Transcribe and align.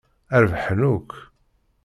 Rebḥen 0.41 0.81
akk! 0.93 1.11